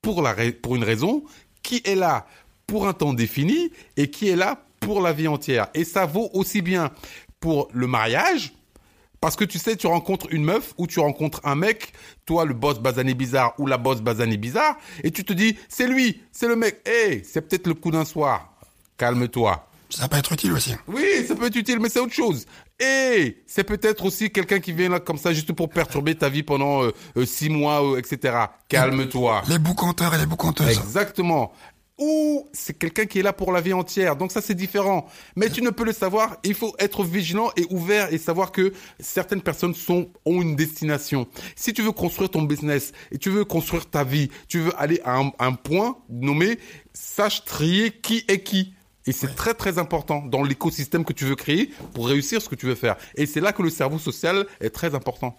[0.00, 1.24] pour, la, pour une raison,
[1.62, 2.26] qui est là
[2.66, 5.68] pour un temps défini et qui est là pour la vie entière.
[5.74, 6.90] Et ça vaut aussi bien
[7.40, 8.52] pour le mariage,
[9.20, 11.92] parce que tu sais, tu rencontres une meuf ou tu rencontres un mec,
[12.24, 15.86] toi le boss basané bizarre ou la boss basané bizarre, et tu te dis, c'est
[15.86, 18.54] lui, c'est le mec, hé, c'est peut-être le coup d'un soir,
[18.96, 19.68] calme-toi.
[19.94, 20.74] Ça peut être utile aussi.
[20.88, 22.46] Oui, ça peut être utile, mais c'est autre chose.
[22.80, 26.42] Et c'est peut-être aussi quelqu'un qui vient là comme ça juste pour perturber ta vie
[26.42, 28.36] pendant euh, euh, six mois, euh, etc.
[28.68, 29.42] Calme-toi.
[29.48, 30.78] Les boucanteurs et les boucanteuses.
[30.78, 31.52] Exactement.
[31.98, 34.16] Ou c'est quelqu'un qui est là pour la vie entière.
[34.16, 35.06] Donc ça, c'est différent.
[35.36, 36.38] Mais tu ne peux le savoir.
[36.42, 41.28] Il faut être vigilant et ouvert et savoir que certaines personnes sont, ont une destination.
[41.54, 45.00] Si tu veux construire ton business et tu veux construire ta vie, tu veux aller
[45.04, 46.58] à un, un point nommé,
[46.94, 48.74] sache trier qui est qui.
[49.06, 52.54] Et c'est très très important dans l'écosystème que tu veux créer pour réussir ce que
[52.54, 52.96] tu veux faire.
[53.16, 55.38] Et c'est là que le cerveau social est très important.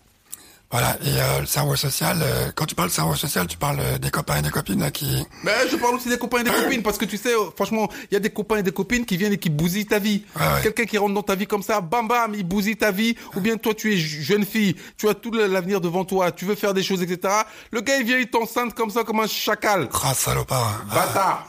[0.72, 3.80] Voilà, et euh, le cerveau social, euh, quand tu parles de cerveau social, tu parles
[3.80, 5.24] euh, des copains et des copines là, qui...
[5.44, 7.90] Mais je parle aussi des copains et des copines parce que tu sais, euh, franchement,
[8.10, 10.24] il y a des copains et des copines qui viennent et qui bousillent ta vie.
[10.36, 10.62] Ouais, ouais.
[10.64, 13.16] Quelqu'un qui rentre dans ta vie comme ça, bam bam, il bousille ta vie.
[13.36, 16.56] Ou bien toi, tu es jeune fille, tu as tout l'avenir devant toi, tu veux
[16.56, 17.32] faire des choses, etc.
[17.72, 19.90] Le gars, il vient, il t'enceinte comme ça, comme un chacal.
[19.90, 20.86] Grâce salopard.
[20.90, 21.48] Ah, Bâtard.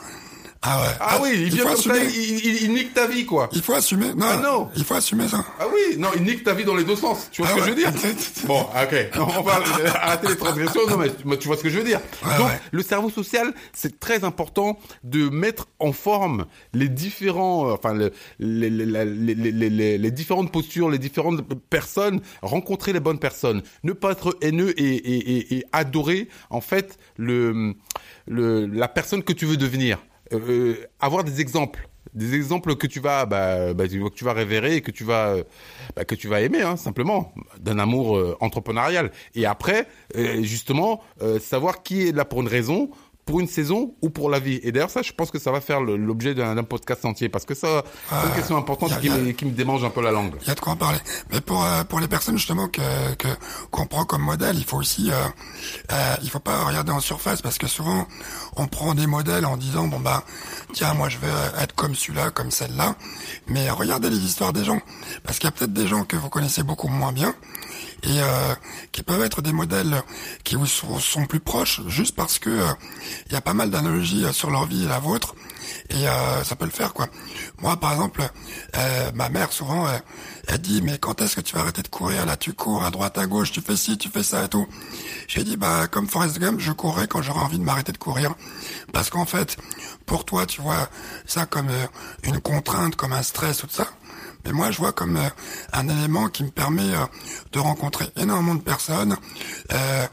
[0.66, 0.88] Ah ouais.
[1.00, 2.14] Ah oui, il vient faut comme ça, il,
[2.46, 3.48] il- il nique ta vie, quoi.
[3.52, 4.14] Il faut assumer.
[4.14, 4.70] Non, Ah non.
[4.76, 5.44] il faut assumer ça.
[5.60, 7.28] Ah oui, non, il nique ta vie dans les deux sens.
[7.30, 7.76] Tu vois Ah ce que ouais.
[7.82, 8.14] je veux dire
[8.46, 9.10] Bon, ok.
[9.38, 9.60] On va
[10.00, 10.80] arrêter les transgressions.
[10.88, 12.00] Non, mais tu- vois ce que je veux dire.
[12.38, 12.60] Donc, ouais.
[12.70, 18.12] le cerveau social, c'est très important de mettre en forme les différents, euh, enfin, le-
[18.38, 18.84] les, les,
[19.70, 24.72] les- les différentes postures, les différentes personnes, rencontrer les bonnes personnes, ne pas être haineux
[24.80, 27.74] et, et, et, et adorer, en fait, le,
[28.26, 29.98] le, la personne que tu veux devenir.
[30.32, 31.88] Euh, avoir des exemples.
[32.14, 35.30] Des exemples que tu vas bah, bah, que tu vas révérer et que tu vas
[35.30, 35.42] euh,
[35.96, 39.10] bah, que tu vas aimer hein, simplement d'un amour euh, entrepreneurial.
[39.34, 42.90] Et après euh, justement euh, savoir qui est là pour une raison
[43.26, 45.60] pour une saison ou pour la vie et d'ailleurs ça je pense que ça va
[45.62, 49.16] faire l'objet d'un podcast entier parce que ça c'est une question importante a- qui, a-
[49.16, 50.98] me, qui me démange un peu la langue Il y a de quoi en parler.
[51.32, 52.82] Mais pour euh, pour les personnes justement que
[53.16, 53.28] que
[53.70, 55.14] qu'on prend comme modèle, il faut aussi euh,
[55.92, 58.06] euh, il faut pas regarder en surface parce que souvent
[58.56, 60.22] on prend des modèles en disant bon bah
[60.74, 62.94] tiens moi je vais euh, être comme celui-là, comme celle-là.
[63.46, 64.80] Mais regardez les histoires des gens
[65.24, 67.34] parce qu'il y a peut-être des gens que vous connaissez beaucoup moins bien
[68.04, 68.54] et euh,
[68.92, 70.02] qui peuvent être des modèles
[70.44, 72.72] qui vous sont, plus proches juste parce que euh,
[73.26, 75.34] il y a pas mal d'analogies euh, sur leur vie et la vôtre
[75.88, 77.08] et euh, ça peut le faire quoi.
[77.60, 78.22] Moi par exemple,
[78.76, 79.86] euh, ma mère souvent
[80.48, 82.26] elle dit mais quand est-ce que tu vas arrêter de courir?
[82.26, 84.66] Là Tu cours à droite à gauche, tu fais ci, tu fais ça et tout.
[85.26, 88.34] J'ai dit bah comme Forrest Gump, je courrai quand j'aurai envie de m'arrêter de courir
[88.92, 89.56] parce qu'en fait
[90.04, 90.88] pour toi tu vois
[91.26, 91.70] ça comme
[92.22, 93.88] une contrainte, comme un stress ou tout ça.
[94.44, 95.28] Mais moi, je vois comme euh,
[95.72, 97.06] un élément qui me permet euh,
[97.52, 99.16] de rencontrer énormément de personnes,
[99.72, 100.06] euh,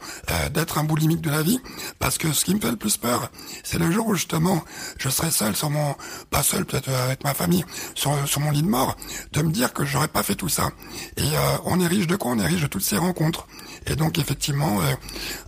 [0.50, 1.60] d'être un boulimique de la vie,
[1.98, 3.30] parce que ce qui me fait le plus peur,
[3.62, 4.64] c'est le jour où justement
[4.98, 5.94] je serai seul sur mon,
[6.30, 7.64] pas seul peut-être avec ma famille,
[7.94, 8.96] sur, sur mon lit de mort,
[9.32, 10.70] de me dire que j'aurais pas fait tout ça.
[11.16, 11.28] Et
[11.64, 12.32] on est riche de quoi?
[12.32, 13.46] On est riche de toutes ces rencontres.
[13.86, 14.94] Et donc effectivement, euh,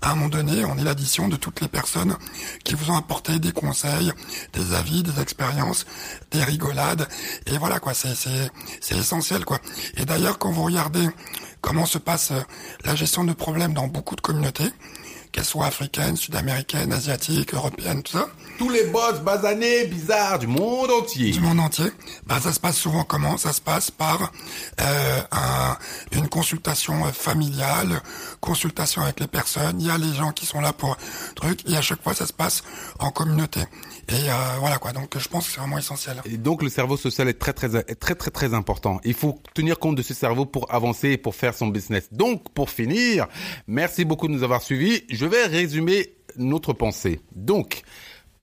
[0.02, 2.16] à un moment donné, on est l'addition de toutes les personnes
[2.64, 4.12] qui vous ont apporté des conseils,
[4.52, 5.86] des avis, des expériences,
[6.30, 7.08] des rigolades.
[7.46, 8.14] Et voilà quoi, c'est
[8.80, 9.58] c'est essentiel quoi.
[9.96, 11.08] Et d'ailleurs, quand vous regardez
[11.60, 12.40] comment se passe euh,
[12.84, 14.70] la gestion de problèmes dans beaucoup de communautés,
[15.32, 20.90] qu'elles soient africaines, sud-américaines, asiatiques, européennes, tout ça, tous les boss basanés bizarres du monde
[20.90, 21.86] entier du monde entier,
[22.26, 23.36] bah, ça se passe souvent comment?
[23.36, 24.32] Ça se passe par
[24.80, 25.76] euh, un-
[26.12, 28.00] une consultation euh, familiale,
[28.40, 29.80] consultation avec les personnes.
[29.80, 30.96] Il y a les gens qui sont là pour
[31.34, 32.62] truc, et à chaque fois ça se passe
[32.98, 33.60] en communauté.
[34.08, 34.92] Et euh, voilà quoi.
[34.92, 36.20] Donc je pense que c'est vraiment essentiel.
[36.24, 39.00] Et donc le cerveau social est très très très très très important.
[39.04, 42.04] Il faut tenir compte de ce cerveau pour avancer et pour faire son business.
[42.12, 43.26] Donc pour finir,
[43.66, 45.02] merci beaucoup de nous avoir suivis.
[45.10, 47.20] Je vais résumer notre pensée.
[47.36, 47.82] Donc,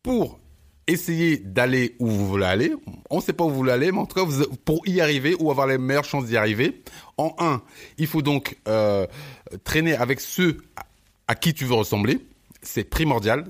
[0.04, 0.40] pour
[0.88, 2.74] essayer d'aller où vous voulez aller,
[3.10, 4.30] on ne sait pas où vous voulez aller, mais en tout cas,
[4.66, 6.82] pour y arriver ou avoir les meilleures chances d'y arriver,
[7.18, 7.62] en un,
[7.98, 9.06] il faut donc euh,
[9.64, 10.58] traîner avec ceux
[11.28, 12.20] à- qui tu veux ressembler.
[12.62, 13.46] C'est primordial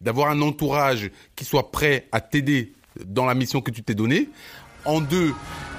[0.00, 2.72] d'avoir un entourage qui soit prêt à t'aider
[3.04, 4.28] dans la mission que tu t'es donnée.
[4.84, 5.32] En deux,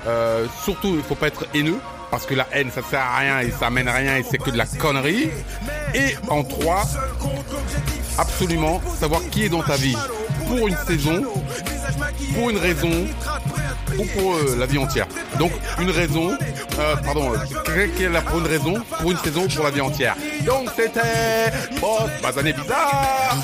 [0.08, 1.78] euh, surtout, il faut pas être haineux
[2.12, 4.38] parce que la haine, ça sert à rien et ça amène à rien et c'est
[4.38, 5.30] que de la connerie.
[5.96, 6.84] Et en trois,
[8.18, 9.96] absolument savoir qui est dans ta vie
[10.48, 11.24] pour une saison,
[12.36, 13.08] pour une raison
[13.98, 15.08] ou pour euh, la vie entière.
[15.40, 16.32] Donc une raison,
[16.80, 20.16] euh, pardon, euh, là pour une raison, pour une saison, pour la vie entière.
[20.46, 23.38] Donc c'était Boss Bazané Bizarre.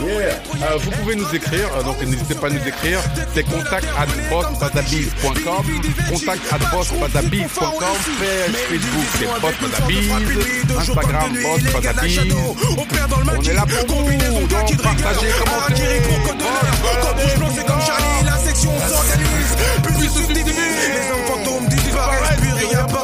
[0.00, 0.34] Yeah.
[0.62, 3.00] Euh, vous pouvez nous écrire, euh, donc n'hésitez pas à nous écrire.
[3.34, 5.64] C'est contact at bossbadabiz.com,
[6.10, 7.72] contact at bossbadabiz.com,
[8.18, 10.12] page Facebook c'est bossbadabiz,
[10.78, 12.20] Instagram bossbadabiz.
[13.38, 15.82] On est là pour vous, donc partagez, commentez.
[15.82, 19.52] de c'est comme Charlie, la section s'organise.
[20.02, 20.54] Se subdivise.
[20.92, 23.01] Les hommes fantômes disparaissent, puis réapparaissent.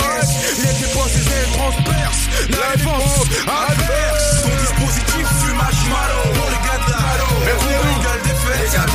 [2.60, 4.42] La défense adverse.
[4.42, 6.22] Ton dispositif fume marshmallow.
[6.34, 7.08] Pour les gars de la
[8.66, 8.88] égal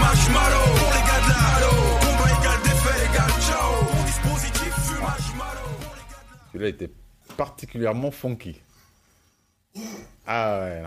[0.00, 0.68] marshmallow.
[0.76, 1.44] Pour les gars de la.
[2.00, 2.34] Combat.
[6.52, 6.90] Celui-là était
[7.36, 8.60] particulièrement funky.
[10.26, 10.82] Ah ouais.